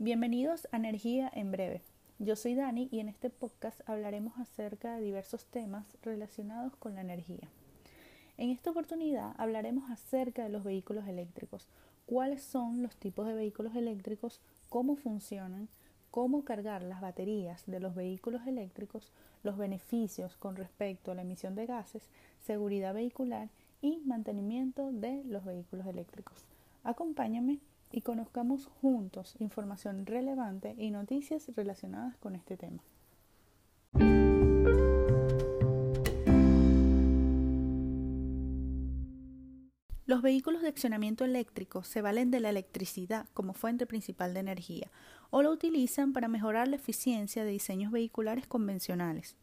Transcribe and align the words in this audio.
Bienvenidos 0.00 0.68
a 0.70 0.76
Energía 0.76 1.28
en 1.34 1.50
Breve. 1.50 1.82
Yo 2.20 2.36
soy 2.36 2.54
Dani 2.54 2.88
y 2.92 3.00
en 3.00 3.08
este 3.08 3.30
podcast 3.30 3.80
hablaremos 3.84 4.38
acerca 4.38 4.94
de 4.94 5.02
diversos 5.02 5.46
temas 5.46 5.86
relacionados 6.02 6.76
con 6.76 6.94
la 6.94 7.00
energía. 7.00 7.48
En 8.36 8.50
esta 8.50 8.70
oportunidad 8.70 9.34
hablaremos 9.38 9.90
acerca 9.90 10.44
de 10.44 10.50
los 10.50 10.62
vehículos 10.62 11.08
eléctricos, 11.08 11.66
cuáles 12.06 12.44
son 12.44 12.80
los 12.80 12.94
tipos 12.94 13.26
de 13.26 13.34
vehículos 13.34 13.74
eléctricos, 13.74 14.40
cómo 14.68 14.94
funcionan, 14.94 15.68
cómo 16.12 16.44
cargar 16.44 16.82
las 16.82 17.00
baterías 17.00 17.64
de 17.66 17.80
los 17.80 17.96
vehículos 17.96 18.46
eléctricos, 18.46 19.10
los 19.42 19.58
beneficios 19.58 20.36
con 20.36 20.54
respecto 20.54 21.10
a 21.10 21.16
la 21.16 21.22
emisión 21.22 21.56
de 21.56 21.66
gases, 21.66 22.08
seguridad 22.46 22.94
vehicular 22.94 23.48
y 23.82 23.98
mantenimiento 24.04 24.92
de 24.92 25.24
los 25.24 25.44
vehículos 25.44 25.88
eléctricos. 25.88 26.44
Acompáñame 26.84 27.58
y 27.90 28.02
conozcamos 28.02 28.66
juntos 28.80 29.34
información 29.38 30.06
relevante 30.06 30.74
y 30.78 30.90
noticias 30.90 31.50
relacionadas 31.54 32.16
con 32.16 32.34
este 32.34 32.56
tema. 32.56 32.82
Los 40.08 40.22
vehículos 40.22 40.62
de 40.62 40.68
accionamiento 40.68 41.26
eléctrico 41.26 41.82
se 41.82 42.00
valen 42.00 42.30
de 42.30 42.40
la 42.40 42.48
electricidad 42.48 43.26
como 43.34 43.52
fuente 43.52 43.86
principal 43.86 44.32
de 44.32 44.40
energía 44.40 44.90
o 45.28 45.42
lo 45.42 45.50
utilizan 45.50 46.14
para 46.14 46.28
mejorar 46.28 46.66
la 46.66 46.76
eficiencia 46.76 47.44
de 47.44 47.50
diseños 47.50 47.92
vehiculares 47.92 48.46
convencionales. 48.46 49.36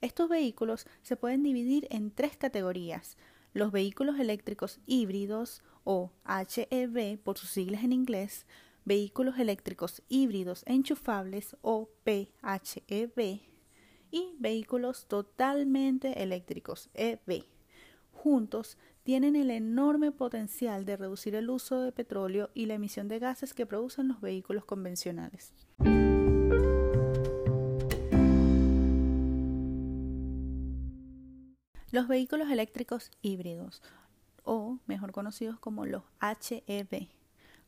Estos 0.00 0.30
vehículos 0.30 0.86
se 1.02 1.16
pueden 1.16 1.42
dividir 1.42 1.86
en 1.90 2.10
tres 2.10 2.38
categorías, 2.38 3.18
los 3.52 3.72
vehículos 3.72 4.18
eléctricos 4.18 4.80
híbridos 4.86 5.62
o 5.86 6.10
HEV 6.26 7.16
por 7.22 7.38
sus 7.38 7.48
siglas 7.50 7.84
en 7.84 7.92
inglés, 7.92 8.44
vehículos 8.84 9.38
eléctricos 9.38 10.02
híbridos 10.08 10.64
enchufables 10.66 11.56
o 11.62 11.88
PHEV 12.02 13.40
y 14.10 14.34
vehículos 14.38 15.06
totalmente 15.06 16.22
eléctricos 16.22 16.90
EV. 16.92 17.44
Juntos 18.10 18.78
tienen 19.04 19.36
el 19.36 19.52
enorme 19.52 20.10
potencial 20.10 20.84
de 20.84 20.96
reducir 20.96 21.36
el 21.36 21.48
uso 21.48 21.80
de 21.80 21.92
petróleo 21.92 22.50
y 22.52 22.66
la 22.66 22.74
emisión 22.74 23.06
de 23.06 23.20
gases 23.20 23.54
que 23.54 23.64
producen 23.64 24.08
los 24.08 24.20
vehículos 24.20 24.64
convencionales. 24.64 25.54
Los 31.92 32.08
vehículos 32.08 32.50
eléctricos 32.50 33.12
híbridos, 33.22 33.80
o 34.46 34.78
mejor 34.86 35.12
conocidos 35.12 35.58
como 35.58 35.84
los 35.84 36.02
HEV, 36.20 37.08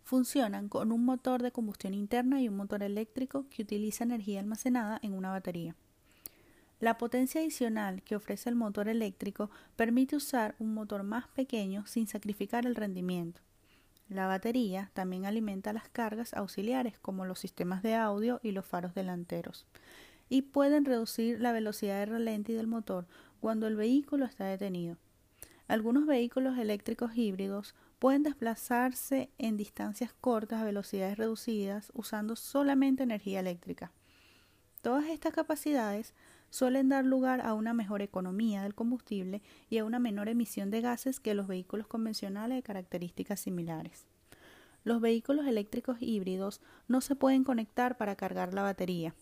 funcionan 0.02 0.70
con 0.70 0.90
un 0.90 1.04
motor 1.04 1.42
de 1.42 1.52
combustión 1.52 1.92
interna 1.92 2.40
y 2.40 2.48
un 2.48 2.56
motor 2.56 2.82
eléctrico 2.82 3.44
que 3.50 3.62
utiliza 3.62 4.04
energía 4.04 4.40
almacenada 4.40 4.98
en 5.02 5.12
una 5.12 5.30
batería. 5.30 5.76
La 6.80 6.96
potencia 6.96 7.42
adicional 7.42 8.02
que 8.02 8.16
ofrece 8.16 8.48
el 8.48 8.54
motor 8.54 8.88
eléctrico 8.88 9.50
permite 9.76 10.16
usar 10.16 10.54
un 10.58 10.72
motor 10.72 11.02
más 11.02 11.28
pequeño 11.28 11.84
sin 11.86 12.06
sacrificar 12.06 12.64
el 12.64 12.76
rendimiento. 12.76 13.42
La 14.08 14.26
batería 14.26 14.90
también 14.94 15.26
alimenta 15.26 15.74
las 15.74 15.88
cargas 15.90 16.32
auxiliares 16.32 16.98
como 16.98 17.26
los 17.26 17.40
sistemas 17.40 17.82
de 17.82 17.94
audio 17.94 18.40
y 18.42 18.52
los 18.52 18.64
faros 18.64 18.94
delanteros 18.94 19.66
y 20.28 20.42
pueden 20.42 20.84
reducir 20.84 21.40
la 21.40 21.52
velocidad 21.52 21.98
de 21.98 22.06
ralentí 22.06 22.52
del 22.52 22.66
motor 22.66 23.06
cuando 23.40 23.66
el 23.66 23.76
vehículo 23.76 24.24
está 24.24 24.44
detenido. 24.44 24.96
Algunos 25.68 26.06
vehículos 26.06 26.56
eléctricos 26.58 27.14
híbridos 27.14 27.74
pueden 27.98 28.22
desplazarse 28.22 29.30
en 29.38 29.56
distancias 29.58 30.14
cortas 30.20 30.62
a 30.62 30.64
velocidades 30.64 31.18
reducidas 31.18 31.92
usando 31.94 32.36
solamente 32.36 33.02
energía 33.02 33.40
eléctrica. 33.40 33.92
Todas 34.80 35.06
estas 35.06 35.34
capacidades 35.34 36.14
suelen 36.50 36.88
dar 36.88 37.04
lugar 37.04 37.42
a 37.42 37.52
una 37.52 37.74
mejor 37.74 38.00
economía 38.00 38.62
del 38.62 38.74
combustible 38.74 39.42
y 39.68 39.76
a 39.78 39.84
una 39.84 39.98
menor 39.98 40.28
emisión 40.28 40.70
de 40.70 40.80
gases 40.80 41.20
que 41.20 41.34
los 41.34 41.46
vehículos 41.46 41.86
convencionales 41.86 42.56
de 42.56 42.62
características 42.62 43.38
similares. 43.38 44.06
Los 44.84 45.02
vehículos 45.02 45.46
eléctricos 45.46 45.98
híbridos 46.00 46.62
no 46.86 47.02
se 47.02 47.14
pueden 47.14 47.44
conectar 47.44 47.98
para 47.98 48.16
cargar 48.16 48.54
la 48.54 48.62
batería, 48.62 49.14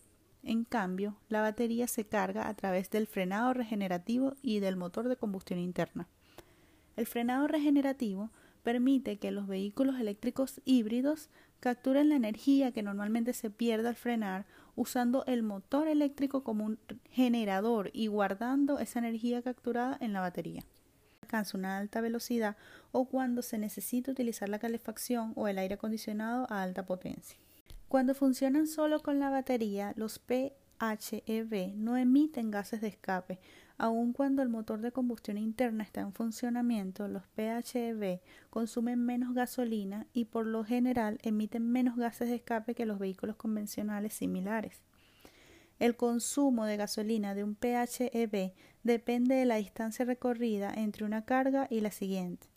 en 0.43 0.63
cambio, 0.63 1.17
la 1.27 1.41
batería 1.41 1.87
se 1.87 2.05
carga 2.05 2.47
a 2.47 2.53
través 2.53 2.89
del 2.89 3.05
frenado 3.05 3.53
regenerativo 3.53 4.37
y 4.41 4.61
del 4.61 4.77
motor 4.77 5.09
de 5.09 5.17
combustión 5.17 5.59
interna. 5.59 6.07
El 6.97 7.05
frenado 7.05 7.47
regenerativo 7.47 8.31
permite 8.63 9.17
que 9.17 9.31
los 9.31 9.47
vehículos 9.47 9.99
eléctricos 9.99 10.61
híbridos 10.65 11.29
capturen 11.61 12.09
la 12.09 12.15
energía 12.15 12.73
que 12.73 12.83
normalmente 12.83 13.31
se 13.31 13.49
pierde 13.49 13.87
al 13.87 13.95
frenar 13.95 14.45
usando 14.75 15.23
el 15.25 15.41
motor 15.41 15.87
eléctrico 15.87 16.43
como 16.43 16.65
un 16.65 16.79
generador 17.09 17.89
y 17.93 18.07
guardando 18.07 18.79
esa 18.79 18.99
energía 18.99 19.41
capturada 19.41 19.97
en 20.01 20.11
la 20.11 20.21
batería. 20.21 20.63
Alcanza 21.21 21.57
una 21.57 21.77
alta 21.77 22.01
velocidad 22.01 22.57
o 22.91 23.05
cuando 23.05 23.41
se 23.41 23.57
necesita 23.57 24.11
utilizar 24.11 24.49
la 24.49 24.59
calefacción 24.59 25.33
o 25.35 25.47
el 25.47 25.57
aire 25.57 25.75
acondicionado 25.75 26.45
a 26.49 26.61
alta 26.61 26.85
potencia. 26.85 27.39
Cuando 27.87 28.13
funcionan 28.13 28.67
solo 28.67 29.01
con 29.01 29.19
la 29.19 29.29
batería, 29.29 29.93
los 29.95 30.19
PHEV 30.19 31.73
no 31.75 31.95
emiten 31.95 32.51
gases 32.51 32.81
de 32.81 32.87
escape. 32.87 33.39
Aun 33.79 34.11
cuando 34.11 34.41
el 34.41 34.49
motor 34.49 34.81
de 34.81 34.91
combustión 34.91 35.37
interna 35.37 35.83
está 35.83 36.01
en 36.01 36.11
funcionamiento, 36.11 37.07
los 37.07 37.23
PHEV 37.35 38.21
consumen 38.49 39.05
menos 39.05 39.35
gasolina 39.35 40.07
y 40.13 40.25
por 40.25 40.47
lo 40.47 40.63
general 40.63 41.19
emiten 41.21 41.69
menos 41.69 41.95
gases 41.95 42.29
de 42.29 42.35
escape 42.35 42.73
que 42.73 42.87
los 42.87 42.97
vehículos 42.97 43.35
convencionales 43.35 44.13
similares. 44.13 44.81
El 45.77 45.95
consumo 45.95 46.65
de 46.65 46.75
gasolina 46.75 47.35
de 47.35 47.43
un 47.43 47.53
PHEV 47.53 48.51
depende 48.81 49.35
de 49.35 49.45
la 49.45 49.57
distancia 49.57 50.05
recorrida 50.05 50.73
entre 50.75 51.05
una 51.05 51.25
carga 51.25 51.67
y 51.69 51.81
la 51.81 51.91
siguiente. 51.91 52.47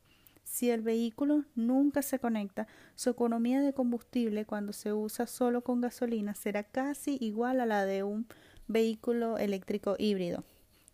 Si 0.43 0.71
el 0.71 0.81
vehículo 0.81 1.45
nunca 1.55 2.01
se 2.01 2.19
conecta, 2.19 2.67
su 2.95 3.11
economía 3.11 3.61
de 3.61 3.75
combustible 3.75 4.47
cuando 4.47 4.73
se 4.73 4.95
usa 4.95 5.27
solo 5.27 5.63
con 5.63 5.83
gasolina 5.83 6.35
será 6.35 6.63
casi 6.63 7.19
igual 7.21 7.61
a 7.61 7.67
la 7.67 7.85
de 7.85 8.05
un 8.05 8.27
vehículo 8.69 9.37
eléctrico 9.37 9.97
híbrido 9.99 10.45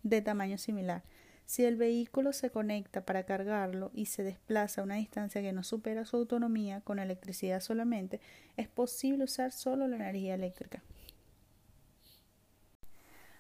de 0.09 0.22
tamaño 0.22 0.56
similar. 0.56 1.03
Si 1.47 1.65
el 1.65 1.77
vehículo 1.77 2.33
se 2.33 2.50
conecta 2.50 3.05
para 3.05 3.25
cargarlo 3.25 3.91
y 3.94 4.06
se 4.06 4.22
desplaza 4.22 4.81
a 4.81 4.84
una 4.84 4.97
distancia 4.97 5.43
que 5.43 5.53
no 5.53 5.62
supera 5.62 6.05
su 6.05 6.17
autonomía 6.17 6.81
con 6.81 6.99
electricidad 6.99 7.61
solamente, 7.61 8.21
es 8.56 8.69
posible 8.69 9.25
usar 9.25 9.53
solo 9.53 9.87
la 9.87 9.97
energía 9.97 10.34
eléctrica. 10.34 10.83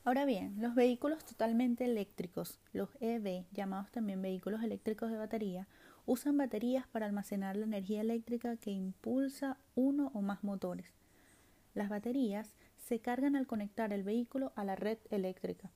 Ahora 0.04 0.24
bien, 0.24 0.54
los 0.60 0.76
vehículos 0.76 1.24
totalmente 1.24 1.84
eléctricos, 1.84 2.60
los 2.72 2.90
EV, 3.00 3.44
llamados 3.52 3.90
también 3.90 4.22
vehículos 4.22 4.62
eléctricos 4.62 5.10
de 5.10 5.16
batería, 5.16 5.66
usan 6.04 6.36
baterías 6.36 6.86
para 6.86 7.06
almacenar 7.06 7.56
la 7.56 7.64
energía 7.64 8.02
eléctrica 8.02 8.56
que 8.56 8.70
impulsa 8.70 9.58
uno 9.74 10.12
o 10.14 10.22
más 10.22 10.44
motores. 10.44 10.94
Las 11.74 11.88
baterías 11.88 12.54
se 12.76 13.00
cargan 13.00 13.34
al 13.34 13.48
conectar 13.48 13.92
el 13.92 14.04
vehículo 14.04 14.52
a 14.54 14.64
la 14.64 14.76
red 14.76 14.98
eléctrica. 15.10 15.72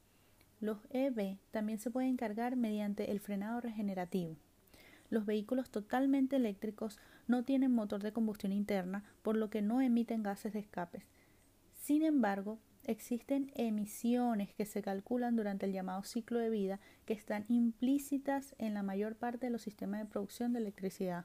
Los 0.60 0.78
EV 0.91 1.38
también 1.50 1.78
se 1.78 1.91
pueden 1.91 2.16
cargar 2.16 2.54
mediante 2.54 3.10
el 3.10 3.21
frenado 3.21 3.60
regenerativo. 3.60 4.37
Los 5.09 5.26
vehículos 5.26 5.71
totalmente 5.71 6.37
eléctricos 6.37 6.98
no 7.26 7.44
tienen 7.44 7.72
motor 7.72 8.03
de 8.03 8.12
combustión 8.12 8.53
interna, 8.53 9.03
por 9.22 9.37
lo 9.37 9.50
que 9.50 9.62
no 9.62 9.81
emiten 9.81 10.22
gases 10.22 10.53
de 10.53 10.60
escape. 10.60 11.04
Sin 11.75 12.03
embargo, 12.03 12.59
existen 12.84 13.50
emisiones 13.54 14.54
que 14.54 14.66
se 14.66 14.82
calculan 14.82 15.34
durante 15.34 15.66
el 15.66 15.72
llamado 15.72 16.03
ciclo 16.04 16.38
de 16.38 16.50
vida 16.50 16.81
que 17.06 17.15
están 17.15 17.44
implícitas 17.49 18.54
en 18.59 18.75
la 18.75 18.82
mayor 18.82 19.16
parte 19.16 19.47
de 19.47 19.50
los 19.50 19.62
sistemas 19.62 20.00
de 20.00 20.06
producción 20.06 20.52
de 20.52 20.61
electricidad. 20.61 21.25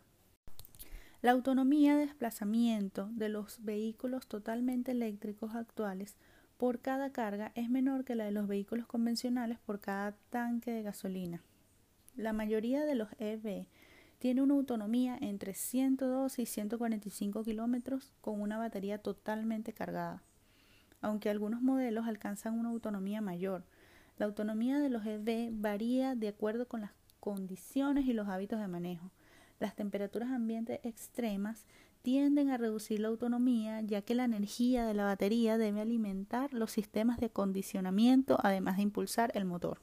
La 1.21 1.31
autonomía 1.31 1.95
de 1.95 2.05
desplazamiento 2.05 3.09
de 3.11 3.29
los 3.29 3.63
vehículos 3.63 4.27
totalmente 4.27 4.91
eléctricos 4.91 5.55
actuales 5.55 6.17
por 6.57 6.79
cada 6.79 7.11
carga 7.11 7.51
es 7.55 7.69
menor 7.69 8.05
que 8.05 8.15
la 8.15 8.25
de 8.25 8.31
los 8.31 8.47
vehículos 8.47 8.87
convencionales 8.87 9.59
por 9.59 9.79
cada 9.79 10.15
tanque 10.29 10.71
de 10.71 10.83
gasolina. 10.83 11.41
La 12.15 12.33
mayoría 12.33 12.85
de 12.85 12.95
los 12.95 13.09
EV 13.19 13.67
tiene 14.19 14.41
una 14.41 14.53
autonomía 14.53 15.17
entre 15.19 15.53
102 15.53 16.39
y 16.39 16.45
145 16.45 17.43
kilómetros 17.43 18.13
con 18.21 18.41
una 18.41 18.57
batería 18.57 18.97
totalmente 18.99 19.73
cargada 19.73 20.23
aunque 21.05 21.29
algunos 21.29 21.61
modelos 21.61 22.07
alcanzan 22.07 22.57
una 22.57 22.69
autonomía 22.69 23.21
mayor. 23.21 23.63
La 24.17 24.25
autonomía 24.25 24.79
de 24.79 24.89
los 24.89 25.05
EV 25.05 25.51
varía 25.51 26.15
de 26.15 26.29
acuerdo 26.29 26.67
con 26.67 26.81
las 26.81 26.91
condiciones 27.19 28.07
y 28.07 28.13
los 28.13 28.27
hábitos 28.27 28.59
de 28.59 28.67
manejo. 28.67 29.11
Las 29.59 29.75
temperaturas 29.75 30.31
ambientes 30.31 30.79
extremas 30.83 31.67
tienden 32.05 32.51
a 32.51 32.57
reducir 32.57 32.99
la 32.99 33.07
autonomía 33.07 33.81
ya 33.81 34.03
que 34.03 34.13
la 34.13 34.25
energía 34.25 34.85
de 34.85 34.93
la 34.93 35.05
batería 35.05 35.57
debe 35.57 35.81
alimentar 35.81 36.53
los 36.53 36.71
sistemas 36.71 37.19
de 37.19 37.25
acondicionamiento 37.25 38.37
además 38.43 38.77
de 38.77 38.83
impulsar 38.83 39.31
el 39.33 39.45
motor. 39.45 39.79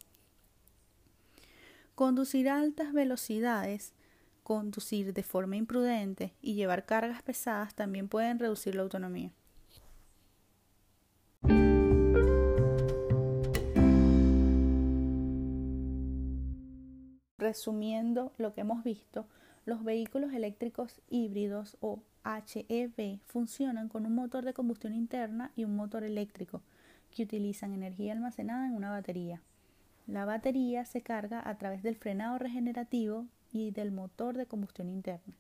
Conducir 1.97 2.49
a 2.49 2.61
altas 2.61 2.93
velocidades 2.93 3.93
conducir 4.45 5.13
de 5.13 5.25
forma 5.25 5.57
imprudente 5.57 6.33
y 6.41 6.55
llevar 6.55 6.87
cargas 6.87 7.23
pesadas 7.23 7.75
también 7.75 8.07
pueden 8.07 8.39
reducir 8.39 8.77
la 8.77 8.83
autonomía. 8.83 9.33
Resumiendo 17.37 18.33
lo 18.39 18.55
que 18.55 18.61
hemos 18.61 18.85
visto, 18.85 19.27
los 19.65 19.85
vehículos 19.85 20.33
eléctricos 20.33 21.01
híbridos 21.09 21.77
o 21.81 22.01
HEV 22.25 23.21
funcionan 23.27 23.89
con 23.89 24.07
un 24.07 24.15
motor 24.15 24.45
de 24.45 24.55
combustión 24.55 24.95
interna 24.95 25.53
y 25.57 25.65
un 25.65 25.77
motor 25.77 26.05
eléctrico 26.05 26.63
que 27.11 27.23
utilizan 27.25 27.73
energía 27.73 28.13
almacenada 28.13 28.67
en 28.67 28.75
una 28.75 28.91
batería. 28.91 29.41
La 30.07 30.25
batería 30.25 30.85
se 30.85 31.03
carga 31.03 31.49
a 31.49 31.57
través 31.59 31.83
del 31.83 31.97
frenado 31.97 32.39
regenerativo 32.39 33.27
y 33.53 33.71
del 33.71 33.93
motor 33.93 34.37
de 34.37 34.47
combustión 34.47 34.89
interna. 34.89 35.35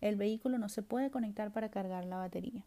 El 0.00 0.16
vehículo 0.16 0.58
no 0.58 0.68
se 0.68 0.82
puede 0.82 1.10
conectar 1.10 1.52
para 1.52 1.70
cargar 1.70 2.04
la 2.04 2.18
batería. 2.18 2.64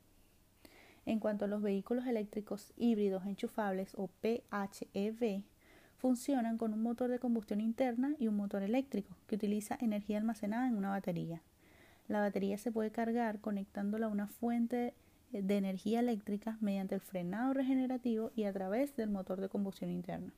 En 1.06 1.20
cuanto 1.20 1.46
a 1.46 1.48
los 1.48 1.62
vehículos 1.62 2.08
eléctricos 2.08 2.74
híbridos 2.76 3.26
enchufables 3.26 3.94
o 3.96 4.08
PHEV, 4.22 5.44
funcionan 6.00 6.58
con 6.58 6.74
un 6.74 6.82
motor 6.82 7.10
de 7.10 7.20
combustión 7.20 7.62
interna 7.62 8.16
y 8.18 8.28
un 8.28 8.38
motor 8.38 8.64
eléctrico 8.64 9.16
que 9.28 9.36
utiliza 9.36 9.78
energía 9.80 10.18
almacenada 10.18 10.68
en 10.68 10.76
una 10.76 10.90
batería. 10.90 11.42
La 12.08 12.22
batería 12.22 12.58
se 12.58 12.72
puede 12.72 12.90
cargar 12.90 13.40
conectándola 13.40 14.08
a 14.08 14.10
una 14.10 14.28
fuente 14.28 14.94
de 15.32 15.58
energía 15.58 16.00
eléctrica 16.00 16.58
mediante 16.60 16.96
el 16.96 17.02
frenado 17.02 17.54
regenerativo 17.54 18.32
y 18.36 18.46
a 18.46 18.54
través 18.54 18.96
del 18.96 19.10
motor 19.10 19.40
de 19.42 19.50
combustión 19.50 19.92
interna. 19.92 20.32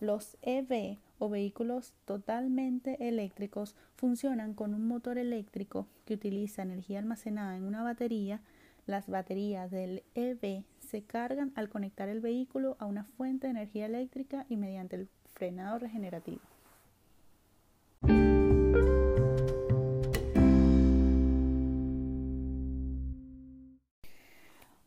Los 0.00 0.36
EV 0.42 0.96
o 1.18 1.28
vehículos 1.28 1.92
totalmente 2.04 3.08
eléctricos 3.08 3.74
funcionan 3.96 4.54
con 4.54 4.74
un 4.74 4.86
motor 4.86 5.18
eléctrico 5.18 5.86
que 6.06 6.14
utiliza 6.14 6.62
energía 6.62 7.00
almacenada 7.00 7.56
en 7.56 7.64
una 7.64 7.82
batería. 7.82 8.40
Las 8.88 9.06
baterías 9.06 9.70
del 9.70 10.02
EV 10.14 10.64
se 10.78 11.02
cargan 11.02 11.52
al 11.56 11.68
conectar 11.68 12.08
el 12.08 12.20
vehículo 12.20 12.78
a 12.78 12.86
una 12.86 13.04
fuente 13.04 13.46
de 13.46 13.50
energía 13.50 13.84
eléctrica 13.84 14.46
y 14.48 14.56
mediante 14.56 14.96
el 14.96 15.10
frenado 15.34 15.78
regenerativo. 15.78 16.40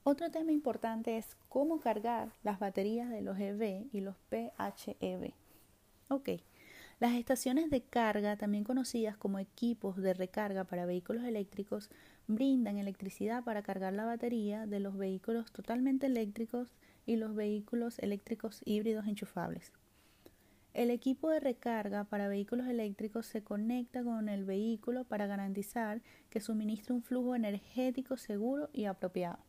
Otro 0.01 0.31
tema 0.31 0.51
importante 0.51 1.19
es 1.19 1.37
cómo 1.47 1.79
cargar 1.79 2.31
las 2.41 2.57
baterías 2.57 3.07
de 3.11 3.21
los 3.21 3.37
EV 3.37 3.85
y 3.91 4.01
los 4.01 4.15
PHEV. 4.31 5.31
Ok, 6.09 6.29
las 7.01 7.13
estaciones 7.13 7.71
de 7.71 7.81
carga, 7.81 8.37
también 8.37 8.63
conocidas 8.63 9.17
como 9.17 9.39
equipos 9.39 9.97
de 9.97 10.13
recarga 10.13 10.65
para 10.65 10.85
vehículos 10.85 11.23
eléctricos, 11.23 11.89
brindan 12.35 12.77
electricidad 12.77 13.43
para 13.43 13.61
cargar 13.61 13.93
la 13.93 14.05
batería 14.05 14.65
de 14.65 14.79
los 14.79 14.97
vehículos 14.97 15.51
totalmente 15.51 16.07
eléctricos 16.07 16.73
y 17.05 17.15
los 17.15 17.35
vehículos 17.35 17.99
eléctricos 17.99 18.61
híbridos 18.65 19.07
enchufables. 19.07 19.71
El 20.73 20.89
equipo 20.89 21.29
de 21.29 21.41
recarga 21.41 22.05
para 22.05 22.29
vehículos 22.29 22.67
eléctricos 22.67 23.25
se 23.25 23.43
conecta 23.43 24.03
con 24.03 24.29
el 24.29 24.45
vehículo 24.45 25.03
para 25.03 25.27
garantizar 25.27 26.01
que 26.29 26.39
suministre 26.39 26.93
un 26.93 27.03
flujo 27.03 27.35
energético 27.35 28.15
seguro 28.15 28.69
y 28.71 28.85
apropiado. 28.85 29.39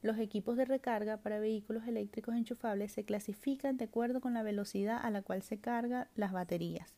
Los 0.00 0.18
equipos 0.18 0.56
de 0.56 0.64
recarga 0.64 1.18
para 1.18 1.40
vehículos 1.40 1.86
eléctricos 1.86 2.34
enchufables 2.34 2.92
se 2.92 3.04
clasifican 3.04 3.76
de 3.76 3.84
acuerdo 3.84 4.20
con 4.20 4.34
la 4.34 4.42
velocidad 4.42 4.98
a 5.02 5.10
la 5.10 5.22
cual 5.22 5.42
se 5.42 5.58
cargan 5.58 6.08
las 6.14 6.32
baterías. 6.32 6.94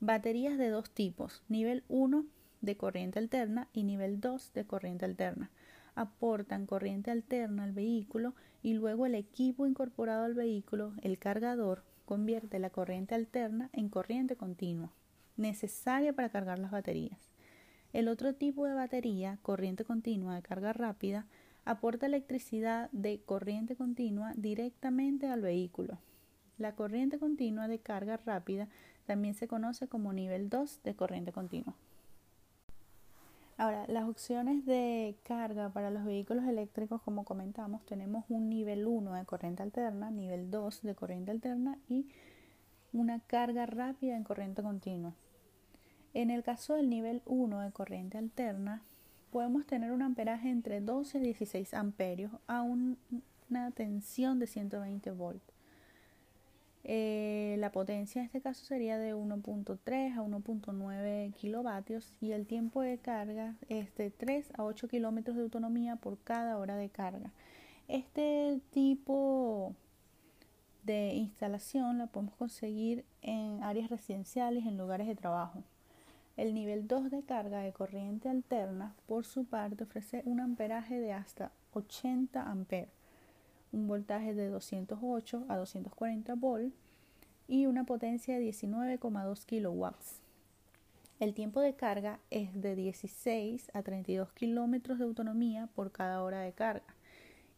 Baterías 0.00 0.58
de 0.58 0.68
dos 0.68 0.90
tipos, 0.90 1.42
nivel 1.48 1.84
1 1.88 2.24
de 2.64 2.76
corriente 2.76 3.18
alterna 3.18 3.68
y 3.72 3.84
nivel 3.84 4.20
2 4.20 4.52
de 4.52 4.64
corriente 4.64 5.04
alterna. 5.04 5.50
Aportan 5.94 6.66
corriente 6.66 7.10
alterna 7.10 7.64
al 7.64 7.72
vehículo 7.72 8.34
y 8.62 8.74
luego 8.74 9.06
el 9.06 9.14
equipo 9.14 9.66
incorporado 9.66 10.24
al 10.24 10.34
vehículo, 10.34 10.92
el 11.02 11.18
cargador, 11.18 11.82
convierte 12.04 12.58
la 12.58 12.70
corriente 12.70 13.14
alterna 13.14 13.70
en 13.72 13.88
corriente 13.88 14.36
continua, 14.36 14.92
necesaria 15.36 16.12
para 16.12 16.30
cargar 16.30 16.58
las 16.58 16.70
baterías. 16.70 17.18
El 17.92 18.08
otro 18.08 18.34
tipo 18.34 18.66
de 18.66 18.74
batería, 18.74 19.38
corriente 19.42 19.84
continua 19.84 20.34
de 20.34 20.42
carga 20.42 20.72
rápida, 20.72 21.26
aporta 21.64 22.06
electricidad 22.06 22.90
de 22.90 23.20
corriente 23.20 23.76
continua 23.76 24.32
directamente 24.36 25.28
al 25.28 25.42
vehículo. 25.42 25.98
La 26.58 26.74
corriente 26.74 27.18
continua 27.18 27.68
de 27.68 27.78
carga 27.78 28.16
rápida 28.16 28.68
también 29.06 29.34
se 29.34 29.48
conoce 29.48 29.88
como 29.88 30.12
nivel 30.12 30.50
2 30.50 30.80
de 30.82 30.94
corriente 30.94 31.32
continua. 31.32 31.74
Ahora, 33.56 33.84
las 33.86 34.08
opciones 34.08 34.66
de 34.66 35.16
carga 35.22 35.68
para 35.68 35.90
los 35.90 36.04
vehículos 36.04 36.44
eléctricos, 36.44 37.00
como 37.02 37.24
comentamos, 37.24 37.84
tenemos 37.86 38.24
un 38.28 38.48
nivel 38.48 38.86
1 38.86 39.12
de 39.12 39.24
corriente 39.24 39.62
alterna, 39.62 40.10
nivel 40.10 40.50
2 40.50 40.82
de 40.82 40.94
corriente 40.96 41.30
alterna 41.30 41.78
y 41.88 42.08
una 42.92 43.20
carga 43.20 43.66
rápida 43.66 44.16
en 44.16 44.24
corriente 44.24 44.62
continua. 44.62 45.14
En 46.14 46.30
el 46.30 46.42
caso 46.42 46.74
del 46.74 46.90
nivel 46.90 47.22
1 47.26 47.60
de 47.60 47.70
corriente 47.70 48.18
alterna, 48.18 48.82
podemos 49.30 49.66
tener 49.66 49.92
un 49.92 50.02
amperaje 50.02 50.50
entre 50.50 50.80
12 50.80 51.18
y 51.18 51.22
16 51.22 51.74
amperios 51.74 52.32
a 52.48 52.62
una 52.62 53.70
tensión 53.72 54.40
de 54.40 54.48
120 54.48 55.10
volts. 55.12 55.53
Eh, 56.86 57.56
la 57.60 57.72
potencia 57.72 58.20
en 58.20 58.26
este 58.26 58.42
caso 58.42 58.64
sería 58.66 58.98
de 58.98 59.14
1.3 59.14 60.16
a 60.16 60.22
1.9 60.22 61.32
kilovatios 61.32 62.12
y 62.20 62.32
el 62.32 62.46
tiempo 62.46 62.82
de 62.82 62.98
carga 62.98 63.56
es 63.70 63.94
de 63.96 64.10
3 64.10 64.52
a 64.58 64.64
8 64.64 64.88
kilómetros 64.88 65.36
de 65.36 65.44
autonomía 65.44 65.96
por 65.96 66.18
cada 66.18 66.58
hora 66.58 66.76
de 66.76 66.90
carga. 66.90 67.30
Este 67.88 68.60
tipo 68.70 69.74
de 70.84 71.14
instalación 71.14 71.98
la 71.98 72.06
podemos 72.06 72.34
conseguir 72.36 73.04
en 73.22 73.62
áreas 73.62 73.88
residenciales, 73.88 74.66
en 74.66 74.76
lugares 74.76 75.06
de 75.06 75.14
trabajo. 75.14 75.62
El 76.36 76.52
nivel 76.52 76.86
2 76.86 77.10
de 77.10 77.22
carga 77.22 77.60
de 77.60 77.72
corriente 77.72 78.28
alterna, 78.28 78.94
por 79.06 79.24
su 79.24 79.44
parte, 79.44 79.84
ofrece 79.84 80.22
un 80.24 80.40
amperaje 80.40 80.98
de 80.98 81.12
hasta 81.12 81.52
80 81.72 82.42
amperes, 82.42 82.93
un 83.74 83.88
voltaje 83.88 84.34
de 84.34 84.48
208 84.48 85.46
a 85.48 85.56
240 85.56 86.34
volts 86.34 86.74
y 87.48 87.66
una 87.66 87.84
potencia 87.84 88.38
de 88.38 88.48
19,2 88.48 89.44
kilowatts. 89.44 90.20
El 91.20 91.34
tiempo 91.34 91.60
de 91.60 91.74
carga 91.74 92.18
es 92.30 92.60
de 92.60 92.74
16 92.76 93.70
a 93.74 93.82
32 93.82 94.32
kilómetros 94.32 94.98
de 94.98 95.04
autonomía 95.04 95.68
por 95.74 95.92
cada 95.92 96.22
hora 96.22 96.40
de 96.40 96.52
carga 96.52 96.94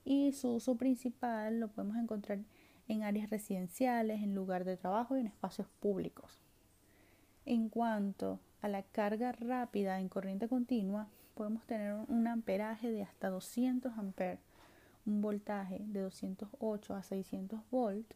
y 0.04 0.32
su 0.32 0.54
uso 0.54 0.76
principal 0.76 1.60
lo 1.60 1.68
podemos 1.68 1.96
encontrar 1.96 2.38
en 2.88 3.02
áreas 3.02 3.28
residenciales, 3.30 4.22
en 4.22 4.34
lugar 4.34 4.64
de 4.64 4.76
trabajo 4.76 5.16
y 5.16 5.20
en 5.20 5.26
espacios 5.26 5.66
públicos. 5.80 6.40
En 7.44 7.68
cuanto 7.68 8.38
a 8.62 8.68
la 8.68 8.82
carga 8.82 9.32
rápida 9.32 10.00
en 10.00 10.08
corriente 10.08 10.48
continua, 10.48 11.08
podemos 11.34 11.66
tener 11.66 11.94
un 12.08 12.26
amperaje 12.26 12.90
de 12.90 13.02
hasta 13.02 13.28
200 13.28 13.98
amperes, 13.98 14.38
un 15.06 15.22
voltaje 15.22 15.80
de 15.86 16.00
208 16.00 16.94
a 16.94 17.02
600 17.02 17.60
volts 17.70 18.14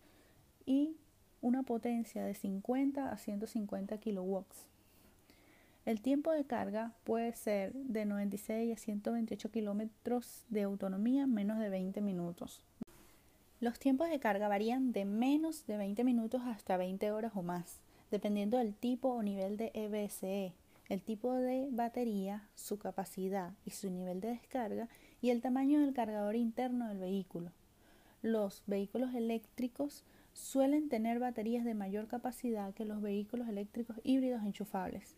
y 0.66 0.96
una 1.40 1.62
potencia 1.62 2.24
de 2.24 2.34
50 2.34 3.10
a 3.10 3.16
150 3.16 3.98
kilowatts. 3.98 4.66
El 5.86 6.00
tiempo 6.02 6.32
de 6.32 6.44
carga 6.44 6.92
puede 7.04 7.32
ser 7.34 7.72
de 7.72 8.04
96 8.04 8.76
a 8.76 8.78
128 8.78 9.50
kilómetros 9.50 10.44
de 10.50 10.62
autonomía 10.62 11.22
en 11.22 11.32
menos 11.32 11.58
de 11.58 11.70
20 11.70 12.00
minutos. 12.02 12.60
Los 13.60 13.78
tiempos 13.78 14.10
de 14.10 14.20
carga 14.20 14.48
varían 14.48 14.92
de 14.92 15.04
menos 15.04 15.66
de 15.66 15.76
20 15.76 16.04
minutos 16.04 16.42
hasta 16.44 16.76
20 16.76 17.10
horas 17.12 17.32
o 17.34 17.42
más 17.42 17.80
dependiendo 18.10 18.58
del 18.58 18.74
tipo 18.74 19.08
o 19.08 19.22
nivel 19.22 19.56
de 19.56 19.70
EBSE, 19.74 20.52
el 20.90 21.02
tipo 21.02 21.32
de 21.32 21.68
batería, 21.70 22.48
su 22.56 22.78
capacidad 22.78 23.52
y 23.64 23.70
su 23.70 23.90
nivel 23.90 24.20
de 24.20 24.28
descarga 24.28 24.88
y 25.22 25.30
el 25.30 25.40
tamaño 25.40 25.80
del 25.80 25.94
cargador 25.94 26.34
interno 26.34 26.88
del 26.88 26.98
vehículo. 26.98 27.52
Los 28.22 28.64
vehículos 28.66 29.14
eléctricos 29.14 30.04
suelen 30.32 30.88
tener 30.88 31.20
baterías 31.20 31.64
de 31.64 31.74
mayor 31.74 32.08
capacidad 32.08 32.74
que 32.74 32.84
los 32.84 33.00
vehículos 33.00 33.48
eléctricos 33.48 34.00
híbridos 34.02 34.42
enchufables, 34.42 35.16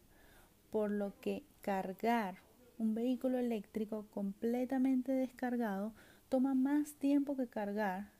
por 0.70 0.90
lo 0.90 1.18
que 1.20 1.42
cargar 1.62 2.36
un 2.78 2.94
vehículo 2.94 3.38
eléctrico 3.38 4.06
completamente 4.12 5.12
descargado 5.12 5.94
toma 6.28 6.54
más 6.54 6.92
tiempo 6.94 7.34
que 7.34 7.46
cargar 7.46 8.10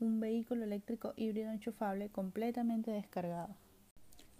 un 0.00 0.20
vehículo 0.20 0.64
eléctrico 0.64 1.14
híbrido 1.16 1.50
enchufable 1.50 2.10
completamente 2.10 2.90
descargado. 2.90 3.54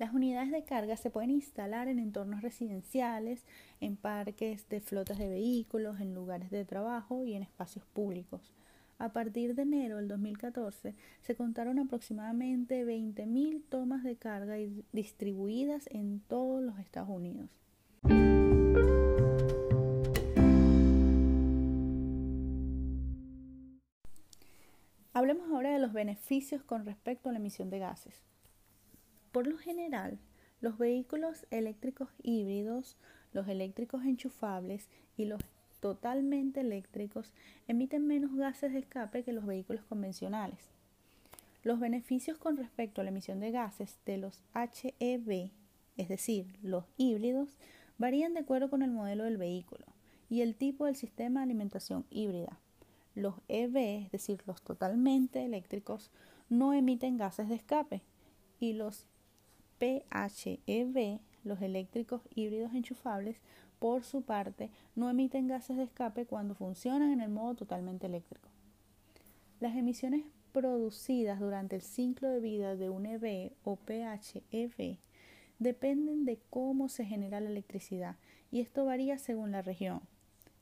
Las 0.01 0.15
unidades 0.15 0.51
de 0.51 0.65
carga 0.65 0.97
se 0.97 1.11
pueden 1.11 1.31
instalar 1.31 1.87
en 1.87 1.99
entornos 1.99 2.41
residenciales, 2.41 3.45
en 3.83 3.97
parques 3.97 4.67
de 4.71 4.81
flotas 4.81 5.19
de 5.19 5.29
vehículos, 5.29 6.01
en 6.01 6.15
lugares 6.15 6.51
de 6.51 6.65
trabajo 6.65 7.27
y 7.27 7.35
en 7.35 7.43
espacios 7.43 7.85
públicos. 7.85 8.55
A 8.99 9.11
partir 9.11 9.55
de 9.55 9.61
enero 9.61 9.99
del 9.99 10.09
2014 10.09 10.95
se 11.21 11.35
contaron 11.35 11.79
aproximadamente 11.79 12.87
20.000 12.87 13.63
tomas 13.69 14.03
de 14.03 14.17
carga 14.17 14.55
distribuidas 14.93 15.87
en 15.91 16.21
todos 16.21 16.63
los 16.63 16.79
Estados 16.79 17.11
Unidos. 17.11 17.51
Hablemos 25.13 25.51
ahora 25.51 25.75
de 25.75 25.79
los 25.79 25.93
beneficios 25.93 26.63
con 26.63 26.87
respecto 26.87 27.29
a 27.29 27.33
la 27.33 27.39
emisión 27.39 27.69
de 27.69 27.81
gases. 27.81 28.30
Por 29.33 29.47
lo 29.47 29.59
general, 29.59 30.19
los 30.61 30.77
vehículos 30.77 31.47
eléctricos 31.51 32.09
híbridos, 32.23 32.97
los 33.33 33.49
eléctricos 33.49 34.05
enchufables 34.05 34.89
y 35.17 35.27
los 35.27 35.41
totalmente 35.81 36.61
eléctricos 36.61 37.33
emiten 37.69 38.07
menos 38.07 38.35
gases 38.35 38.73
de 38.73 38.81
escape 38.81 39.23
que 39.23 39.33
los 39.33 39.47
vehículos 39.47 39.85
convencionales. 39.85 40.59
Los 41.63 41.79
beneficios 41.79 42.39
con 42.39 42.57
respecto 42.57 43.01
a 43.01 43.05
la 43.05 43.11
emisión 43.11 43.41
de 43.41 43.51
gases 43.51 43.99
de 44.05 44.19
los 44.19 44.43
HEV, 44.55 45.51
es 45.97 46.09
decir, 46.09 46.47
los 46.63 46.85
híbridos, 46.97 47.57
varían 47.99 48.35
de 48.35 48.41
acuerdo 48.41 48.71
con 48.71 48.83
el 48.83 48.91
modelo 48.91 49.25
del 49.25 49.37
vehículo 49.37 49.85
y 50.31 50.41
el 50.41 50.55
tipo 50.55 50.87
del 50.87 50.97
sistema 50.97 51.41
de 51.41 51.45
alimentación 51.45 52.07
híbrida. 52.11 52.59
Los 53.15 53.35
EV, 53.49 54.05
es 54.05 54.11
decir, 54.11 54.43
los 54.47 54.63
totalmente 54.63 55.45
eléctricos, 55.45 56.11
no 56.49 56.73
emiten 56.73 57.19
gases 57.19 57.49
de 57.49 57.57
escape 57.57 58.03
y 58.59 58.73
los 58.73 59.07
PHEV, 59.81 61.21
los 61.43 61.63
eléctricos 61.63 62.21
híbridos 62.35 62.75
enchufables, 62.75 63.41
por 63.79 64.05
su 64.05 64.23
parte, 64.23 64.71
no 64.95 65.09
emiten 65.09 65.49
gases 65.49 65.79
de 65.79 65.85
escape 65.85 66.27
cuando 66.27 66.55
funcionan 66.55 67.11
en 67.11 67.23
el 67.23 67.31
modo 67.31 67.55
totalmente 67.55 68.07
eléctrico. 68.07 68.49
Las 69.59 69.75
emisiones 69.75 70.25
producidas 70.53 71.41
durante 71.41 71.77
el 71.77 71.83
ciclo 71.83 72.29
de 72.29 72.41
vida 72.41 72.77
de 72.77 72.91
un 72.91 73.07
EV 73.07 73.53
o 73.65 73.77
PHEV 73.77 74.99
dependen 75.59 76.25
de 76.27 76.39
cómo 76.51 76.89
se 76.89 77.05
genera 77.05 77.41
la 77.41 77.49
electricidad 77.49 78.17
y 78.51 78.61
esto 78.61 78.85
varía 78.85 79.19
según 79.19 79.53
la 79.53 79.63
región. 79.63 80.03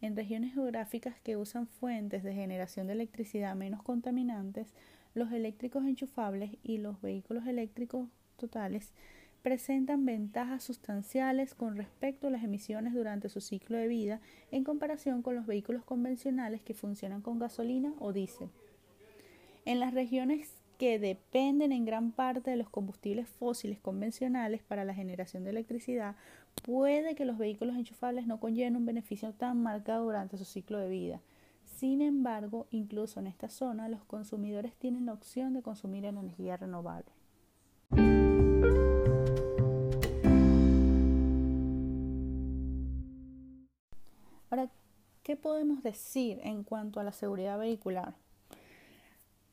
En 0.01 0.15
regiones 0.15 0.55
geográficas 0.55 1.21
que 1.21 1.37
usan 1.37 1.67
fuentes 1.67 2.23
de 2.23 2.35
generación 2.35 2.87
de 2.87 2.93
electricidad 2.93 3.57
menos 3.57 3.83
contaminantes, 3.83 4.75
los 5.15 5.33
eléctricos 5.33 5.85
enchufables 5.85 6.53
y 6.63 6.79
los 6.79 7.01
vehículos 7.01 7.47
eléctricos 7.47 8.09
totales 8.39 8.95
presentan 9.43 10.05
ventajas 10.05 10.65
sustanciales 10.65 11.55
con 11.55 11.77
respecto 11.77 12.27
a 12.27 12.31
las 12.31 12.43
emisiones 12.43 12.95
durante 12.95 13.29
su 13.29 13.41
ciclo 13.41 13.77
de 13.77 13.89
vida 13.89 14.21
en 14.51 14.65
comparación 14.65 15.23
con 15.23 15.37
los 15.37 15.47
vehículos 15.47 15.85
convencionales 15.85 16.63
que 16.63 16.75
funcionan 16.75 17.23
con 17.23 17.39
gasolina 17.39 17.93
o 17.99 18.13
diésel. 18.13 18.49
En 19.65 19.81
las 19.81 19.95
regiones 19.95 20.55
que 20.79 20.99
dependen 20.99 21.73
en 21.73 21.85
gran 21.85 22.13
parte 22.13 22.51
de 22.51 22.57
los 22.57 22.71
combustibles 22.71 23.29
fósiles 23.29 23.81
convencionales 23.81 24.63
para 24.63 24.85
la 24.85 24.95
generación 24.95 25.45
de 25.45 25.51
electricidad, 25.51 26.15
puede 26.63 27.15
que 27.15 27.25
los 27.25 27.37
vehículos 27.37 27.77
enchufables 27.77 28.27
no 28.27 28.41
conlleven 28.41 28.77
un 28.77 28.87
beneficio 28.87 29.33
tan 29.33 29.63
marcado 29.63 30.05
durante 30.05 30.39
su 30.39 30.45
ciclo 30.45 30.79
de 30.79 30.89
vida. 30.89 31.21
Sin 31.65 32.01
embargo, 32.01 32.67
incluso 32.71 33.21
en 33.21 33.27
esta 33.27 33.49
zona, 33.49 33.89
los 33.89 34.05
consumidores 34.05 34.75
tienen 34.75 35.07
la 35.07 35.13
opción 35.13 35.53
de 35.53 35.63
consumir 35.63 36.05
energía 36.05 36.57
renovable. 36.57 37.18
¿Qué 45.29 45.37
podemos 45.37 45.83
decir 45.83 46.41
en 46.43 46.65
cuanto 46.65 47.01
a 47.01 47.05
la 47.05 47.13
seguridad 47.13 47.59
vehicular? 47.59 48.15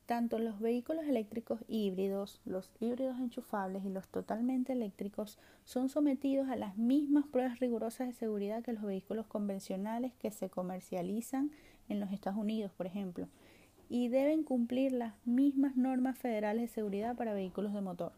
Tanto 0.06 0.38
los 0.38 0.58
vehículos 0.58 1.04
eléctricos 1.04 1.60
híbridos, 1.68 2.40
los 2.46 2.70
híbridos 2.80 3.18
enchufables 3.18 3.84
y 3.84 3.90
los 3.90 4.08
totalmente 4.08 4.72
eléctricos 4.72 5.38
son 5.64 5.90
sometidos 5.90 6.48
a 6.48 6.56
las 6.56 6.78
mismas 6.78 7.26
pruebas 7.26 7.60
rigurosas 7.60 8.06
de 8.06 8.14
seguridad 8.14 8.62
que 8.62 8.72
los 8.72 8.84
vehículos 8.84 9.26
convencionales 9.26 10.14
que 10.14 10.30
se 10.30 10.48
comercializan 10.48 11.50
en 11.90 12.00
los 12.00 12.10
Estados 12.10 12.38
Unidos, 12.38 12.72
por 12.72 12.86
ejemplo, 12.86 13.28
y 13.90 14.08
deben 14.08 14.44
cumplir 14.44 14.92
las 14.92 15.12
mismas 15.26 15.76
normas 15.76 16.16
federales 16.16 16.62
de 16.62 16.74
seguridad 16.74 17.16
para 17.16 17.34
vehículos 17.34 17.74
de 17.74 17.82
motor. 17.82 18.12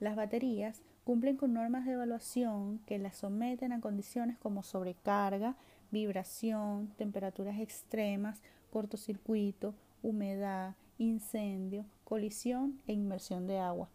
Las 0.00 0.16
baterías 0.16 0.82
cumplen 1.04 1.36
con 1.36 1.52
normas 1.52 1.86
de 1.86 1.92
evaluación 1.92 2.80
que 2.80 2.98
las 2.98 3.16
someten 3.18 3.70
a 3.70 3.80
condiciones 3.80 4.38
como 4.38 4.64
sobrecarga, 4.64 5.54
vibración, 5.94 6.88
temperaturas 6.98 7.58
extremas, 7.58 8.42
cortocircuito, 8.70 9.74
humedad, 10.02 10.74
incendio, 10.98 11.86
colisión 12.04 12.78
e 12.86 12.92
inmersión 12.92 13.46
de 13.46 13.58
agua. 13.58 13.88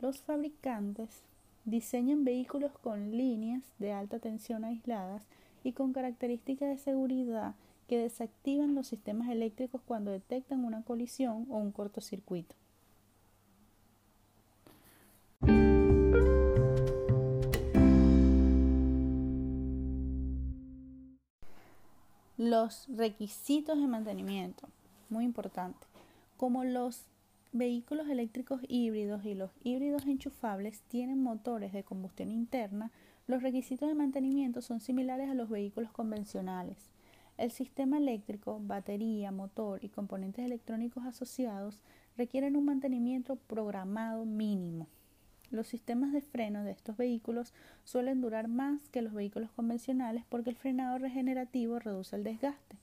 Los 0.00 0.22
fabricantes 0.22 1.22
diseñan 1.64 2.24
vehículos 2.24 2.72
con 2.72 3.12
líneas 3.12 3.62
de 3.78 3.92
alta 3.92 4.18
tensión 4.18 4.64
aisladas 4.64 5.22
y 5.62 5.72
con 5.72 5.92
características 5.92 6.70
de 6.70 6.78
seguridad 6.78 7.54
que 7.86 7.98
desactivan 7.98 8.74
los 8.74 8.88
sistemas 8.88 9.28
eléctricos 9.28 9.80
cuando 9.86 10.10
detectan 10.10 10.64
una 10.64 10.82
colisión 10.82 11.46
o 11.50 11.58
un 11.58 11.70
cortocircuito. 11.70 12.56
Los 22.44 22.88
requisitos 22.88 23.78
de 23.80 23.86
mantenimiento, 23.86 24.68
muy 25.10 25.24
importante. 25.24 25.86
Como 26.36 26.64
los 26.64 27.04
vehículos 27.52 28.08
eléctricos 28.08 28.60
híbridos 28.66 29.24
y 29.24 29.34
los 29.34 29.52
híbridos 29.62 30.06
enchufables 30.06 30.80
tienen 30.88 31.22
motores 31.22 31.72
de 31.72 31.84
combustión 31.84 32.32
interna, 32.32 32.90
los 33.28 33.44
requisitos 33.44 33.88
de 33.88 33.94
mantenimiento 33.94 34.60
son 34.60 34.80
similares 34.80 35.30
a 35.30 35.34
los 35.34 35.50
vehículos 35.50 35.92
convencionales. 35.92 36.90
El 37.38 37.52
sistema 37.52 37.98
eléctrico, 37.98 38.58
batería, 38.60 39.30
motor 39.30 39.78
y 39.84 39.90
componentes 39.90 40.44
electrónicos 40.44 41.04
asociados 41.04 41.78
requieren 42.16 42.56
un 42.56 42.64
mantenimiento 42.64 43.36
programado 43.36 44.24
mínimo. 44.24 44.88
Los 45.52 45.66
sistemas 45.66 46.14
de 46.14 46.22
freno 46.22 46.64
de 46.64 46.70
estos 46.70 46.96
vehículos 46.96 47.52
suelen 47.84 48.22
durar 48.22 48.48
más 48.48 48.88
que 48.88 49.02
los 49.02 49.12
vehículos 49.12 49.50
convencionales 49.50 50.24
porque 50.30 50.48
el 50.48 50.56
frenado 50.56 50.96
regenerativo 50.96 51.78
reduce 51.78 52.16
el 52.16 52.24
desgaste. 52.24 52.76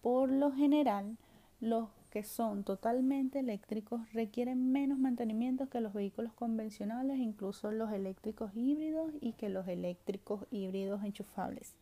Por 0.00 0.30
lo 0.30 0.52
general, 0.52 1.16
los 1.60 1.88
que 2.12 2.22
son 2.22 2.62
totalmente 2.62 3.40
eléctricos 3.40 4.00
requieren 4.12 4.70
menos 4.70 5.00
mantenimiento 5.00 5.68
que 5.68 5.80
los 5.80 5.92
vehículos 5.92 6.32
convencionales, 6.32 7.18
incluso 7.18 7.72
los 7.72 7.90
eléctricos 7.90 8.52
híbridos 8.54 9.12
y 9.20 9.32
que 9.32 9.48
los 9.48 9.66
eléctricos 9.66 10.46
híbridos 10.52 11.02
enchufables. 11.02 11.74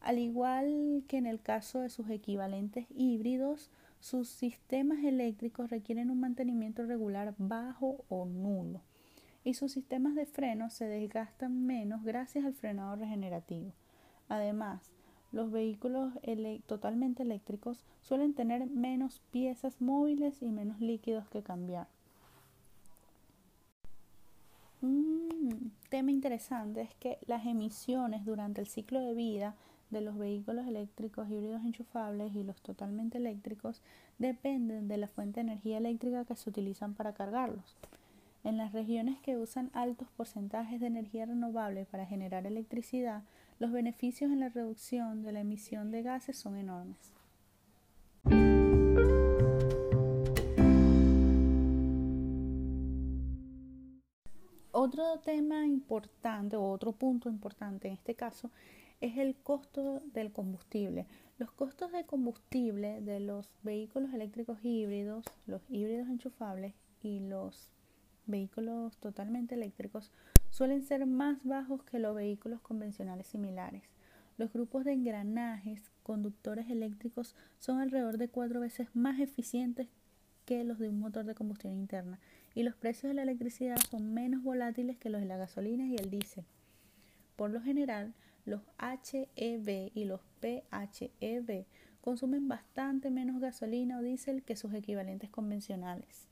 Al 0.00 0.20
igual 0.20 1.02
que 1.08 1.16
en 1.16 1.26
el 1.26 1.40
caso 1.40 1.80
de 1.80 1.88
sus 1.88 2.08
equivalentes 2.08 2.86
híbridos, 2.94 3.68
sus 3.98 4.28
sistemas 4.28 5.02
eléctricos 5.02 5.70
requieren 5.70 6.08
un 6.08 6.20
mantenimiento 6.20 6.86
regular 6.86 7.34
bajo 7.36 8.04
o 8.08 8.24
nulo 8.24 8.80
y 9.48 9.54
sus 9.54 9.72
sistemas 9.72 10.14
de 10.14 10.26
freno 10.26 10.68
se 10.68 10.84
desgastan 10.84 11.64
menos 11.64 12.04
gracias 12.04 12.44
al 12.44 12.52
frenado 12.52 12.96
regenerativo. 12.96 13.72
Además, 14.28 14.92
los 15.32 15.50
vehículos 15.50 16.12
totalmente 16.66 17.22
eléctricos 17.22 17.82
suelen 18.02 18.34
tener 18.34 18.66
menos 18.66 19.22
piezas 19.30 19.80
móviles 19.80 20.42
y 20.42 20.50
menos 20.50 20.82
líquidos 20.82 21.26
que 21.30 21.42
cambiar. 21.42 21.86
Un 24.82 25.72
tema 25.88 26.10
interesante 26.10 26.82
es 26.82 26.94
que 26.96 27.16
las 27.26 27.46
emisiones 27.46 28.26
durante 28.26 28.60
el 28.60 28.66
ciclo 28.66 29.00
de 29.00 29.14
vida 29.14 29.54
de 29.88 30.02
los 30.02 30.18
vehículos 30.18 30.66
eléctricos 30.66 31.30
híbridos 31.30 31.64
enchufables 31.64 32.34
y 32.34 32.44
los 32.44 32.60
totalmente 32.60 33.16
eléctricos 33.16 33.80
dependen 34.18 34.88
de 34.88 34.98
la 34.98 35.08
fuente 35.08 35.40
de 35.40 35.52
energía 35.52 35.78
eléctrica 35.78 36.26
que 36.26 36.36
se 36.36 36.50
utilizan 36.50 36.92
para 36.92 37.14
cargarlos. 37.14 37.78
En 38.48 38.56
las 38.56 38.72
regiones 38.72 39.20
que 39.20 39.36
usan 39.36 39.68
altos 39.74 40.08
porcentajes 40.16 40.80
de 40.80 40.86
energía 40.86 41.26
renovable 41.26 41.84
para 41.84 42.06
generar 42.06 42.46
electricidad, 42.46 43.22
los 43.58 43.72
beneficios 43.72 44.32
en 44.32 44.40
la 44.40 44.48
reducción 44.48 45.22
de 45.22 45.32
la 45.32 45.40
emisión 45.40 45.90
de 45.90 46.02
gases 46.02 46.38
son 46.38 46.56
enormes. 46.56 47.12
Otro 54.72 55.18
tema 55.18 55.66
importante 55.66 56.56
o 56.56 56.70
otro 56.70 56.92
punto 56.92 57.28
importante 57.28 57.88
en 57.88 57.92
este 57.92 58.14
caso 58.14 58.50
es 59.02 59.18
el 59.18 59.36
costo 59.36 60.00
del 60.14 60.32
combustible. 60.32 61.04
Los 61.36 61.50
costos 61.50 61.92
de 61.92 62.06
combustible 62.06 63.02
de 63.02 63.20
los 63.20 63.50
vehículos 63.62 64.14
eléctricos 64.14 64.58
híbridos, 64.62 65.26
los 65.46 65.60
híbridos 65.68 66.08
enchufables 66.08 66.72
y 67.02 67.20
los 67.20 67.70
vehículos 68.28 68.96
totalmente 68.98 69.54
eléctricos 69.54 70.12
suelen 70.50 70.82
ser 70.82 71.06
más 71.06 71.42
bajos 71.44 71.82
que 71.82 71.98
los 71.98 72.14
vehículos 72.14 72.60
convencionales 72.60 73.26
similares. 73.26 73.82
Los 74.36 74.52
grupos 74.52 74.84
de 74.84 74.92
engranajes 74.92 75.90
conductores 76.04 76.70
eléctricos 76.70 77.34
son 77.58 77.80
alrededor 77.80 78.18
de 78.18 78.28
cuatro 78.28 78.60
veces 78.60 78.88
más 78.94 79.18
eficientes 79.18 79.88
que 80.46 80.64
los 80.64 80.78
de 80.78 80.88
un 80.88 81.00
motor 81.00 81.24
de 81.24 81.34
combustión 81.34 81.74
interna 81.74 82.20
y 82.54 82.62
los 82.62 82.76
precios 82.76 83.10
de 83.10 83.14
la 83.14 83.22
electricidad 83.22 83.76
son 83.90 84.14
menos 84.14 84.42
volátiles 84.42 84.96
que 84.96 85.10
los 85.10 85.20
de 85.20 85.26
la 85.26 85.36
gasolina 85.36 85.86
y 85.86 85.96
el 85.96 86.08
diésel. 86.08 86.44
Por 87.36 87.50
lo 87.50 87.60
general, 87.60 88.14
los 88.46 88.62
HEV 88.78 89.90
y 89.94 90.04
los 90.04 90.20
PHEV 90.40 91.66
consumen 92.00 92.48
bastante 92.48 93.10
menos 93.10 93.40
gasolina 93.40 93.98
o 93.98 94.02
diésel 94.02 94.42
que 94.42 94.56
sus 94.56 94.72
equivalentes 94.72 95.28
convencionales. 95.30 96.27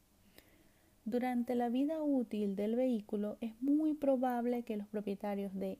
Durante 1.06 1.54
la 1.54 1.68
vida 1.68 2.02
útil 2.02 2.56
del 2.56 2.74
vehículo 2.74 3.36
es 3.40 3.52
muy 3.62 3.94
probable 3.94 4.64
que 4.64 4.76
los 4.76 4.88
propietarios 4.88 5.54
de 5.54 5.78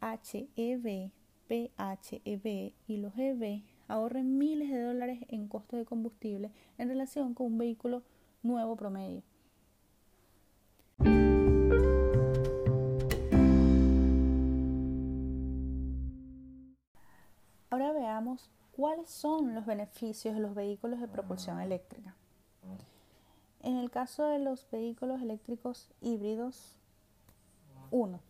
HEV, 0.00 1.10
PHEV 1.48 2.72
y 2.86 2.96
los 2.96 3.12
EV 3.18 3.62
ahorren 3.88 4.38
miles 4.38 4.70
de 4.70 4.80
dólares 4.80 5.20
en 5.28 5.48
costos 5.48 5.78
de 5.78 5.84
combustible 5.84 6.50
en 6.78 6.88
relación 6.88 7.34
con 7.34 7.48
un 7.48 7.58
vehículo 7.58 8.04
nuevo 8.42 8.74
promedio. 8.74 9.22
Ahora 17.68 17.92
veamos 17.92 18.48
cuáles 18.72 19.10
son 19.10 19.54
los 19.54 19.66
beneficios 19.66 20.34
de 20.34 20.40
los 20.40 20.54
vehículos 20.54 21.00
de 21.00 21.08
propulsión 21.08 21.60
eléctrica. 21.60 22.16
En 23.62 23.76
el 23.76 23.90
caso 23.90 24.24
de 24.26 24.38
los 24.38 24.70
vehículos 24.70 25.20
eléctricos 25.20 25.90
híbridos, 26.00 26.76
1. 27.90 28.20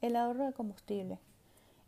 El 0.00 0.16
ahorro 0.16 0.46
de 0.46 0.52
combustible. 0.52 1.18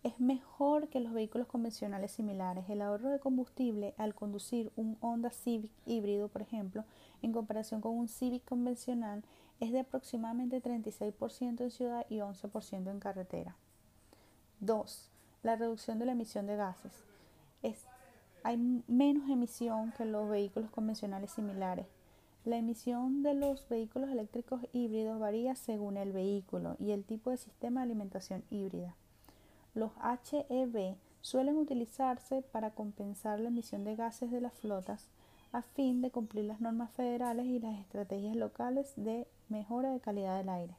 Es 0.05 0.21
mejor 0.21 0.89
que 0.89 1.01
los 1.01 1.13
vehículos 1.13 1.49
convencionales 1.49 2.13
similares. 2.13 2.69
El 2.69 2.81
ahorro 2.81 3.11
de 3.11 3.19
combustible 3.19 3.95
al 3.99 4.15
conducir 4.15 4.71
un 4.77 4.97
Honda 5.01 5.31
Civic 5.31 5.73
híbrido, 5.85 6.29
por 6.29 6.43
ejemplo, 6.43 6.85
en 7.23 7.33
comparación 7.33 7.81
con 7.81 7.99
un 7.99 8.07
Civic 8.07 8.45
convencional, 8.45 9.25
es 9.59 9.73
de 9.73 9.81
aproximadamente 9.81 10.63
36% 10.63 11.61
en 11.63 11.71
ciudad 11.73 12.07
y 12.09 12.19
11% 12.19 12.89
en 12.89 13.01
carretera. 13.01 13.57
2. 14.61 15.11
La 15.43 15.57
reducción 15.57 15.99
de 15.99 16.07
la 16.07 16.13
emisión 16.13 16.47
de 16.47 16.57
gases. 16.57 17.05
hay 18.45 18.57
menos 18.87 19.29
emisión 19.29 19.93
que 19.93 20.05
los 20.05 20.29
vehículos 20.29 20.71
convencionales 20.71 21.33
similares. 21.33 21.96
La 22.47 22.59
emisión 22.59 23.25
de 23.25 23.35
los 23.35 23.69
vehículos 23.69 24.09
eléctricos 24.09 24.61
híbridos 24.73 25.19
varía 25.19 25.57
según 25.57 25.97
el 25.97 26.13
vehículo 26.13 26.77
y 26.79 26.93
el 26.93 27.03
tipo 27.03 27.31
de 27.31 27.39
sistema 27.39 27.81
de 27.81 27.87
alimentación 27.87 28.45
híbrida. 28.51 28.95
Los 29.75 29.91
HEV 30.31 30.95
suelen 31.23 31.57
utilizarse 31.57 32.43
para 32.43 32.71
compensar 32.71 33.41
la 33.41 33.49
emisión 33.49 33.83
de 33.83 33.97
gases 33.97 34.31
de 34.31 34.41
las 34.41 34.53
flotas 34.55 35.09
a 35.51 35.63
fin 35.63 36.01
de 36.03 36.13
cumplir 36.13 36.45
las 36.45 36.61
normas 36.61 36.93
federales 36.93 37.47
y 37.47 37.59
las 37.59 37.81
estrategias 37.81 38.37
locales 38.37 38.93
de 38.95 39.27
mejora 39.49 39.91
de 39.91 39.99
calidad 39.99 40.39
del 40.39 40.49
aire. 40.49 40.77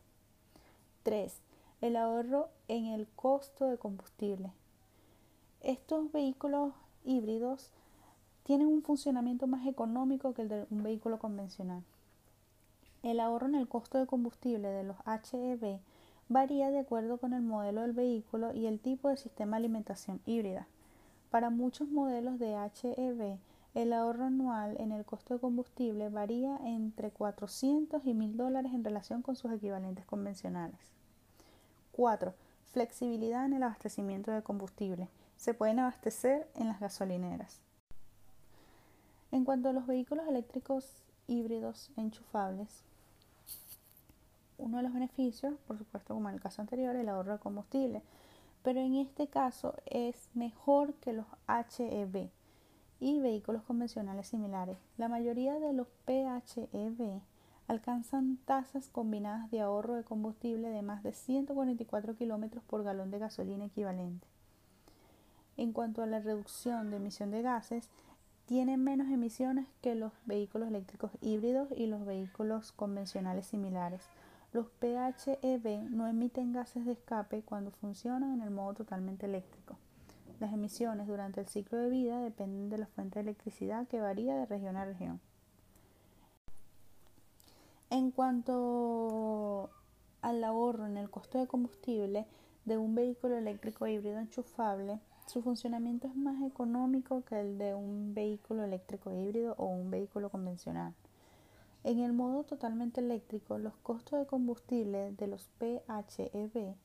3. 1.04 1.42
El 1.82 1.98
ahorro 1.98 2.48
en 2.70 2.86
el 2.86 3.10
costo 3.10 3.66
de 3.66 3.78
combustible. 3.78 4.54
Estos 5.60 6.14
vehículos 6.14 6.72
híbridos 7.04 7.72
tienen 8.48 8.68
un 8.68 8.82
funcionamiento 8.82 9.46
más 9.46 9.68
económico 9.68 10.34
que 10.34 10.44
el 10.44 10.48
de 10.48 10.66
un 10.70 10.82
vehículo 10.82 11.20
convencional. 11.20 11.84
El 13.04 13.20
ahorro 13.20 13.48
en 13.48 13.56
el 13.56 13.68
costo 13.68 13.98
de 13.98 14.08
combustible 14.08 14.70
de 14.70 14.86
los 14.86 14.96
HEV 15.06 15.82
varía 16.30 16.72
de 16.72 16.80
acuerdo 16.80 17.18
con 17.18 17.34
el 17.34 17.42
modelo 17.42 17.82
del 17.82 17.92
vehículo 17.92 18.54
y 18.54 18.68
el 18.68 18.80
tipo 18.80 19.10
de 19.10 19.18
sistema 19.18 19.58
de 19.58 19.66
alimentación 19.66 20.22
híbrida. 20.26 20.66
Para 21.30 21.50
muchos 21.50 21.90
modelos 21.90 22.40
de 22.40 22.54
HEV, 22.54 23.38
el 23.76 23.92
ahorro 23.92 24.24
anual 24.24 24.78
en 24.80 24.94
el 24.94 25.04
costo 25.04 25.34
de 25.34 25.42
combustible 25.42 26.08
varía 26.08 26.58
entre 26.64 27.12
400 27.12 28.06
y 28.06 28.14
1000 28.14 28.38
dólares 28.38 28.72
en 28.74 28.86
relación 28.86 29.24
con 29.24 29.36
sus 29.36 29.52
equivalentes 29.52 30.06
convencionales. 30.06 30.80
4. 31.92 32.34
Flexibilidad 32.72 33.46
en 33.46 33.56
el 33.56 33.64
abastecimiento 33.64 34.32
de 34.32 34.42
combustible. 34.42 35.10
Se 35.36 35.54
pueden 35.54 35.80
abastecer 35.80 36.48
en 36.56 36.68
las 36.68 36.80
gasolineras. 36.80 37.67
En 39.38 39.46
cuanto 39.46 39.70
a 39.70 39.72
los 39.72 39.86
vehículos 39.86 40.28
eléctricos 40.28 41.04
híbridos 41.28 41.92
enchufables, 41.96 42.82
uno 44.58 44.78
de 44.78 44.84
los 44.84 44.92
beneficios, 44.92 45.54
por 45.68 45.78
supuesto, 45.78 46.16
como 46.16 46.28
en 46.28 46.34
el 46.34 46.42
caso 46.42 46.60
anterior, 46.60 46.96
el 46.96 47.08
ahorro 47.08 47.34
de 47.34 47.38
combustible, 47.38 48.02
pero 48.64 48.80
en 48.80 48.96
este 48.96 49.28
caso 49.28 49.76
es 49.86 50.32
mejor 50.34 50.96
que 50.96 51.14
los 51.14 51.28
HEV 51.48 52.32
y 53.00 53.20
vehículos 53.20 53.62
convencionales 53.62 54.26
similares. 54.26 54.80
La 54.98 55.08
mayoría 55.08 55.60
de 55.60 55.72
los 55.72 55.86
PHEV 56.08 57.22
alcanzan 57.68 58.38
tasas 58.38 58.90
combinadas 58.90 59.52
de 59.52 59.62
ahorro 59.62 59.94
de 59.94 60.04
combustible 60.04 60.70
de 60.70 60.82
más 60.82 61.04
de 61.04 61.14
144 61.14 62.16
kilómetros 62.16 62.64
por 62.64 62.84
galón 62.84 63.12
de 63.12 63.20
gasolina 63.20 63.66
equivalente. 63.66 64.26
En 65.58 65.74
cuanto 65.74 66.02
a 66.02 66.08
la 66.08 66.20
reducción 66.20 66.90
de 66.90 66.98
emisión 66.98 67.30
de 67.30 67.44
gases, 67.44 67.92
tienen 68.48 68.82
menos 68.82 69.10
emisiones 69.10 69.68
que 69.82 69.94
los 69.94 70.14
vehículos 70.26 70.70
eléctricos 70.70 71.12
híbridos 71.20 71.68
y 71.76 71.86
los 71.88 72.06
vehículos 72.06 72.72
convencionales 72.72 73.46
similares. 73.46 74.02
Los 74.54 74.68
PHEV 74.80 75.90
no 75.90 76.08
emiten 76.08 76.54
gases 76.54 76.86
de 76.86 76.94
escape 76.94 77.42
cuando 77.44 77.72
funcionan 77.72 78.36
en 78.36 78.42
el 78.42 78.50
modo 78.50 78.74
totalmente 78.74 79.26
eléctrico. 79.26 79.78
Las 80.40 80.54
emisiones 80.54 81.08
durante 81.08 81.42
el 81.42 81.48
ciclo 81.48 81.78
de 81.78 81.90
vida 81.90 82.22
dependen 82.22 82.70
de 82.70 82.78
la 82.78 82.88
fuente 82.88 83.20
de 83.20 83.24
electricidad 83.24 83.86
que 83.90 84.00
varía 84.00 84.38
de 84.38 84.46
región 84.46 84.78
a 84.78 84.86
región. 84.86 85.20
En 87.90 88.12
cuanto 88.12 89.72
al 90.22 90.42
ahorro 90.42 90.86
en 90.86 90.96
el 90.96 91.10
costo 91.10 91.38
de 91.38 91.48
combustible 91.48 92.26
de 92.64 92.78
un 92.78 92.96
vehículo 92.96 93.36
eléctrico 93.36 93.88
híbrido 93.88 94.20
enchufable, 94.20 95.02
su 95.28 95.42
funcionamiento 95.42 96.08
es 96.08 96.16
más 96.16 96.42
económico 96.42 97.24
que 97.26 97.38
el 97.40 97.58
de 97.58 97.76
un 97.76 98.14
vehículo 98.14 98.64
eléctrico 98.64 99.14
híbrido 99.14 99.56
o 99.58 99.66
un 99.66 99.92
vehículo 99.92 100.30
convencional. 100.30 100.94
En 101.84 102.00
el 102.00 102.14
modo 102.14 102.44
totalmente 102.44 103.02
eléctrico, 103.02 103.58
los 103.58 103.76
costos 103.78 104.20
de 104.20 104.26
combustible 104.26 105.12
de 105.12 105.28
los 105.28 105.50
PHEV 105.60 106.76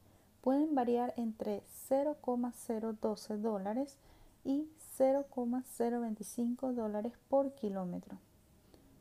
pueden 0.41 0.75
variar 0.75 1.15
entre 1.17 1.63
0,012 1.89 3.37
dólares 3.39 3.97
y 4.45 4.69
0,025 4.97 6.73
dólares 6.73 7.13
por 7.29 7.55
kilómetro. 7.55 8.19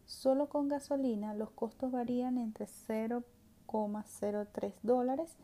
Solo 0.06 0.50
con 0.50 0.68
gasolina 0.68 1.34
los 1.34 1.50
costos 1.50 1.92
varían 1.92 2.38
entre 2.38 2.68
0,03 2.68 4.74
dólares 4.84 5.36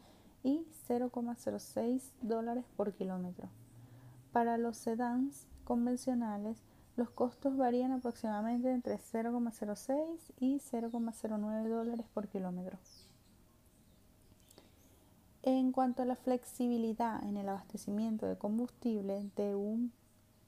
y 0.44 0.68
0,06 0.88 2.12
dólares 2.22 2.66
por 2.76 2.94
kilómetro. 2.94 3.50
Para 4.38 4.60
los 4.60 4.78
sedans 4.78 5.47
convencionales, 5.63 6.62
los 6.95 7.10
costos 7.10 7.58
varían 7.58 7.91
aproximadamente 7.91 8.71
entre 8.71 9.00
0,06 9.00 10.32
y 10.39 10.60
0,09 10.60 11.67
dólares 11.67 12.06
por 12.13 12.28
kilómetro. 12.28 12.78
En 15.41 15.71
cuanto 15.71 16.04
a 16.04 16.06
la 16.06 16.15
flexibilidad 16.15 17.23
en 17.23 17.38
el 17.38 17.50
abastecimiento 17.50 18.28
de 18.28 18.38
combustible 18.38 19.28
de 19.36 19.56
un 19.56 19.91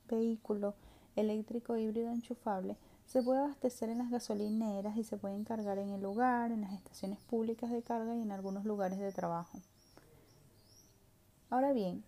vehículo 0.07 0.75
eléctrico 1.15 1.75
híbrido 1.75 2.11
enchufable, 2.11 2.77
se 3.07 3.23
puede 3.23 3.39
abastecer 3.39 3.89
en 3.89 3.97
las 3.97 4.11
gasolineras 4.11 4.97
y 4.97 5.03
se 5.03 5.17
puede 5.17 5.43
cargar 5.45 5.79
en 5.79 5.89
el 5.89 6.03
lugar, 6.03 6.51
en 6.51 6.61
las 6.61 6.73
estaciones 6.73 7.17
públicas 7.21 7.71
de 7.71 7.81
carga 7.81 8.15
y 8.15 8.21
en 8.21 8.31
algunos 8.31 8.65
lugares 8.65 8.99
de 8.99 9.11
trabajo. 9.11 9.57
Ahora 11.49 11.73
bien, 11.73 12.03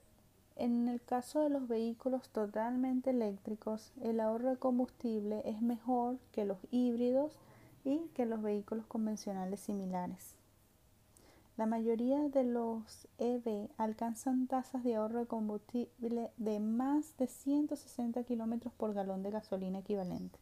en 0.62 0.88
el 0.88 1.02
caso 1.02 1.40
de 1.42 1.50
los 1.50 1.68
vehículos 1.68 2.30
totalmente 2.30 3.10
eléctricos, 3.10 3.92
el 4.00 4.20
ahorro 4.20 4.52
de 4.52 4.58
combustible 4.58 5.42
es 5.44 5.60
mejor 5.64 6.20
que 6.32 6.46
los 6.46 6.60
híbridos 6.70 7.40
y 7.84 7.98
que 8.14 8.28
los 8.28 8.44
vehículos 8.44 8.86
convencionales 8.86 9.60
similares. 9.60 10.36
La 11.58 11.66
mayoría 11.66 12.30
de 12.30 12.44
los 12.44 13.08
EV 13.18 13.70
alcanzan 13.78 14.46
tasas 14.46 14.84
de 14.84 14.96
ahorro 14.96 15.22
de 15.22 15.26
combustible 15.26 16.30
de 16.38 16.60
más 16.60 17.18
de 17.18 17.26
160 17.26 18.24
kilómetros 18.24 18.72
por 18.74 18.94
galón 18.94 19.24
de 19.24 19.32
gasolina 19.32 19.80
equivalente. 19.80 20.38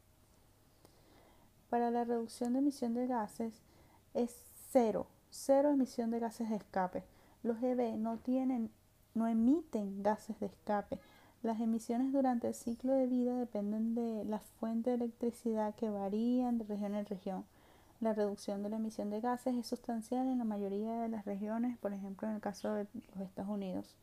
Para 1.70 1.92
la 1.92 2.04
reducción 2.04 2.52
de 2.54 2.60
emisión 2.60 2.94
de 2.94 3.08
gases 3.08 3.62
es 4.14 4.36
cero, 4.70 5.08
cero 5.30 5.70
emisión 5.70 6.12
de 6.12 6.20
gases 6.20 6.50
de 6.50 6.58
escape. 6.58 7.06
Los 7.42 7.64
EV 7.64 7.98
no 7.98 8.18
tienen 8.18 8.70
no 9.14 9.28
emiten 9.28 10.04
gases 10.04 10.40
de 10.40 10.48
escape. 10.48 11.00
Las 11.42 11.62
emisiones 11.62 12.12
durante 12.12 12.48
el 12.48 12.54
ciclo 12.54 12.94
de 12.94 13.08
vida 13.08 13.34
dependen 13.38 13.96
de 13.96 14.26
la 14.26 14.40
fuente 14.40 14.90
de 14.90 14.98
electricidad 14.98 15.76
que 15.76 15.90
varían 15.90 16.58
de 16.58 16.66
región 16.66 16.96
en 16.96 17.06
región. 17.06 17.46
La 18.02 18.14
reducción 18.14 18.64
de 18.64 18.70
la 18.70 18.78
emisión 18.78 19.10
de 19.10 19.22
gases 19.22 19.56
es 19.56 19.68
sustancial 19.68 20.28
en 20.28 20.38
la 20.38 20.46
mayoría 20.46 21.02
de 21.02 21.10
las 21.10 21.26
regiones, 21.26 21.78
por 21.78 21.94
ejemplo 21.94 22.28
en 22.28 22.36
el 22.36 22.42
caso 22.42 22.74
de 22.74 22.88
los 23.14 23.26
Estados 23.26 23.52
Unidos. 23.52 23.98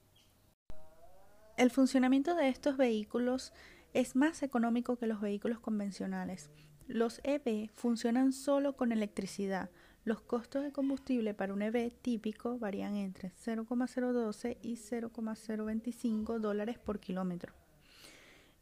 El 1.57 1.71
funcionamiento 1.71 2.35
de 2.35 2.49
estos 2.49 2.77
vehículos 2.77 3.55
es 3.95 4.14
más 4.14 4.42
económico 4.42 4.97
que 4.97 5.07
los 5.07 5.23
vehículos 5.23 5.59
convencionales. 5.59 6.51
Los 6.87 7.21
EV 7.25 7.71
funcionan 7.73 8.33
solo 8.33 8.77
con 8.77 8.92
electricidad. 8.92 9.71
Los 10.07 10.21
costos 10.21 10.62
de 10.62 10.71
combustible 10.71 11.35
para 11.35 11.53
un 11.53 11.62
EV 11.62 11.90
típico 11.90 12.61
varían 12.61 12.95
entre 12.95 13.31
0,012 13.31 14.57
y 14.62 14.77
0,025 14.77 16.38
dólares 16.38 16.79
por 16.79 17.01
kilómetro. 17.01 17.53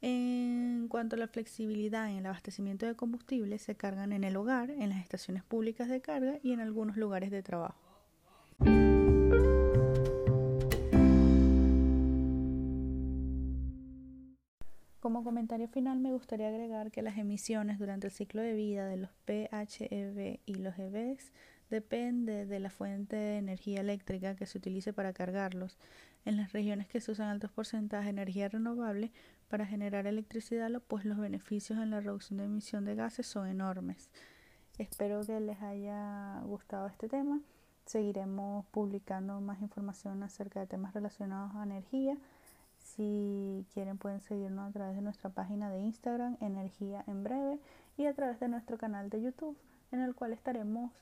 En 0.01 0.89
cuanto 0.89 1.17
a 1.17 1.19
la 1.19 1.29
flexibilidad 1.29 2.09
en 2.09 2.17
el 2.17 2.25
abastecimiento 2.25 2.87
de 2.87 2.97
combustible, 2.97 3.59
se 3.59 3.75
cargan 3.75 4.15
en 4.15 4.25
el 4.25 4.37
hogar, 4.37 4.71
en 4.71 4.89
las 4.89 5.03
estaciones 5.03 5.45
públicas 5.45 5.91
de 5.91 6.01
carga 6.01 6.39
y 6.43 6.53
en 6.53 6.61
algunos 6.61 6.97
lugares 6.97 7.31
de 7.31 7.43
trabajo. 7.43 7.77
Como 15.15 15.23
comentario 15.23 15.69
final 15.69 16.01
me 16.01 16.11
gustaría 16.11 16.49
agregar 16.49 16.91
que 16.91 17.01
las 17.01 17.17
emisiones 17.19 17.79
durante 17.79 18.09
el 18.09 18.13
ciclo 18.13 18.43
de 18.43 18.53
vida 18.53 18.89
de 18.89 18.97
los 18.97 19.11
PHEV 19.27 20.41
y 20.45 20.55
los 20.57 20.77
EVs 20.77 21.31
depende 21.71 22.47
de 22.47 22.59
la 22.59 22.69
fuente 22.69 23.15
de 23.15 23.39
energía 23.39 23.81
eléctrica 23.81 24.35
que 24.35 24.47
se 24.47 24.59
utilice 24.59 24.93
para 24.93 25.13
cargarlos. 25.13 25.79
En 26.25 26.37
las 26.37 26.53
regiones 26.53 26.89
que 26.89 27.01
se 27.01 27.13
usan 27.13 27.29
altos 27.29 27.53
porcentajes 27.53 28.07
de 28.07 28.11
energía 28.11 28.49
renovable 28.49 29.13
para 29.47 29.67
generar 29.67 30.09
electricidad, 30.09 30.69
pues 30.89 31.05
los 31.05 31.19
beneficios 31.19 31.79
en 31.79 31.91
la 31.91 32.01
reducción 32.01 32.39
de 32.39 32.47
emisión 32.47 32.85
de 32.85 32.97
gases 32.97 33.29
son 33.29 33.47
enormes. 33.47 34.11
Espero 34.79 35.25
que 35.25 35.39
les 35.39 35.63
haya 35.63 36.41
gustado 36.41 36.89
este 36.89 37.07
tema. 37.07 37.41
Seguiremos 37.87 38.67
publicando 38.73 39.41
más 39.41 39.63
información 39.63 40.25
acerca 40.25 40.59
de 40.59 40.67
temas 40.67 40.93
relacionados 40.93 41.55
a 41.55 41.63
energía. 41.63 42.19
Si 42.97 43.67
quieren 43.75 43.99
pueden 43.99 44.21
seguirnos 44.21 44.69
a 44.69 44.73
través 44.73 44.95
de 44.95 45.03
nuestra 45.03 45.31
página 45.31 45.69
de 45.69 45.81
Instagram, 45.81 46.37
Energía 46.41 47.03
en 47.09 47.25
Breve, 47.25 47.59
y 47.97 48.07
a 48.07 48.15
través 48.15 48.39
de 48.39 48.49
nuestro 48.49 48.79
canal 48.79 49.11
de 49.11 49.21
YouTube, 49.21 49.57
en 49.91 50.01
el 50.01 50.15
cual 50.15 50.33
estaremos 50.33 50.93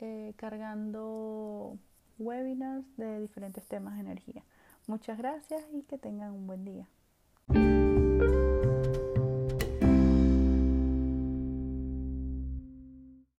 eh, 0.00 0.34
cargando 0.36 1.76
webinars 2.18 2.84
de 2.96 3.20
diferentes 3.20 3.66
temas 3.66 3.94
de 3.94 4.00
energía. 4.00 4.44
Muchas 4.86 5.18
gracias 5.18 5.62
y 5.72 5.82
que 5.82 5.98
tengan 5.98 6.32
un 6.32 6.46
buen 6.46 6.64
día. 6.64 6.86